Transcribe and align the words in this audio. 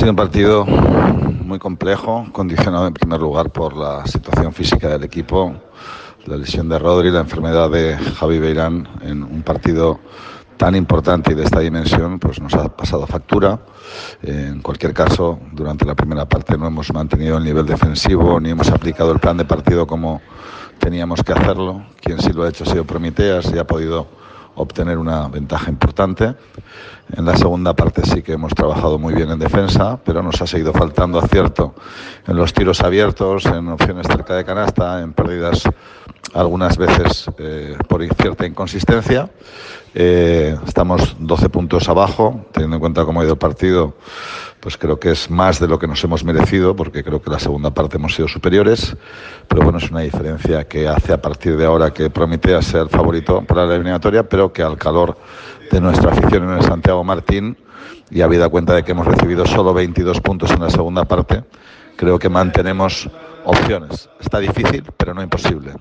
sido 0.00 0.12
un 0.12 0.16
partido 0.16 0.64
muy 0.64 1.58
complejo, 1.58 2.26
condicionado 2.32 2.86
en 2.86 2.94
primer 2.94 3.20
lugar 3.20 3.50
por 3.50 3.76
la 3.76 4.06
situación 4.06 4.54
física 4.54 4.88
del 4.88 5.04
equipo, 5.04 5.54
la 6.24 6.38
lesión 6.38 6.70
de 6.70 6.78
Rodri, 6.78 7.10
la 7.10 7.20
enfermedad 7.20 7.70
de 7.70 7.98
Javi 7.98 8.38
Beirán 8.38 8.88
en 9.02 9.22
un 9.22 9.42
partido 9.42 10.00
tan 10.56 10.74
importante 10.74 11.32
y 11.32 11.34
de 11.34 11.44
esta 11.44 11.60
dimensión, 11.60 12.18
pues 12.18 12.40
nos 12.40 12.54
ha 12.54 12.74
pasado 12.74 13.06
factura. 13.06 13.60
En 14.22 14.62
cualquier 14.62 14.94
caso, 14.94 15.38
durante 15.52 15.84
la 15.84 15.94
primera 15.94 16.24
parte 16.24 16.56
no 16.56 16.66
hemos 16.66 16.90
mantenido 16.94 17.36
el 17.36 17.44
nivel 17.44 17.66
defensivo 17.66 18.40
ni 18.40 18.48
hemos 18.48 18.70
aplicado 18.70 19.12
el 19.12 19.18
plan 19.18 19.36
de 19.36 19.44
partido 19.44 19.86
como 19.86 20.22
teníamos 20.78 21.22
que 21.22 21.34
hacerlo. 21.34 21.84
Quien 22.00 22.22
sí 22.22 22.32
lo 22.32 22.44
ha 22.44 22.48
hecho 22.48 22.64
ha 22.64 22.68
sido 22.68 22.86
Prometeas 22.86 23.52
y 23.54 23.58
ha 23.58 23.66
podido 23.66 24.06
obtener 24.60 24.98
una 24.98 25.28
ventaja 25.28 25.70
importante. 25.70 26.34
En 27.16 27.24
la 27.24 27.36
segunda 27.36 27.74
parte 27.74 28.02
sí 28.04 28.22
que 28.22 28.34
hemos 28.34 28.54
trabajado 28.54 28.98
muy 28.98 29.14
bien 29.14 29.30
en 29.30 29.38
defensa, 29.38 29.98
pero 30.04 30.22
nos 30.22 30.40
ha 30.42 30.46
seguido 30.46 30.72
faltando 30.72 31.18
acierto 31.18 31.74
en 32.26 32.36
los 32.36 32.52
tiros 32.52 32.80
abiertos, 32.82 33.46
en 33.46 33.68
opciones 33.68 34.06
cerca 34.06 34.34
de 34.34 34.44
canasta, 34.44 35.00
en 35.00 35.12
pérdidas 35.12 35.64
algunas 36.34 36.76
veces 36.76 37.26
eh, 37.38 37.76
por 37.88 38.02
cierta 38.14 38.46
inconsistencia. 38.46 39.30
Eh, 39.94 40.56
estamos 40.66 41.16
12 41.18 41.48
puntos 41.48 41.88
abajo, 41.88 42.46
teniendo 42.52 42.76
en 42.76 42.80
cuenta 42.80 43.04
cómo 43.04 43.20
ha 43.20 43.24
ido 43.24 43.32
el 43.32 43.38
partido, 43.38 43.96
pues 44.60 44.76
creo 44.76 45.00
que 45.00 45.10
es 45.10 45.30
más 45.30 45.58
de 45.58 45.66
lo 45.66 45.78
que 45.78 45.88
nos 45.88 46.02
hemos 46.04 46.22
merecido, 46.22 46.76
porque 46.76 47.02
creo 47.02 47.20
que 47.20 47.30
la 47.30 47.38
segunda 47.38 47.72
parte 47.72 47.96
hemos 47.96 48.14
sido 48.14 48.28
superiores, 48.28 48.96
pero 49.48 49.62
bueno, 49.62 49.78
es 49.78 49.90
una 49.90 50.00
diferencia 50.00 50.68
que 50.68 50.86
hace 50.86 51.12
a 51.12 51.20
partir 51.20 51.56
de 51.56 51.64
ahora 51.64 51.92
que 51.92 52.10
Prometea 52.10 52.62
ser 52.62 52.88
favorito 52.88 53.42
para 53.42 53.66
la 53.66 53.74
eliminatoria, 53.74 54.28
pero 54.28 54.52
que 54.52 54.62
al 54.62 54.76
calor 54.78 55.16
de 55.72 55.80
nuestra 55.80 56.12
afición 56.12 56.44
en 56.44 56.58
el 56.58 56.62
Santiago 56.62 57.02
Martín, 57.02 57.56
y 58.10 58.22
habida 58.22 58.48
cuenta 58.48 58.74
de 58.74 58.82
que 58.82 58.92
hemos 58.92 59.06
recibido 59.06 59.46
solo 59.46 59.72
22 59.72 60.20
puntos 60.20 60.50
en 60.50 60.60
la 60.60 60.70
segunda 60.70 61.04
parte, 61.04 61.44
creo 61.96 62.18
que 62.18 62.28
mantenemos 62.28 63.08
opciones. 63.44 64.08
Está 64.20 64.38
difícil, 64.38 64.84
pero 64.96 65.14
no 65.14 65.22
imposible. 65.22 65.72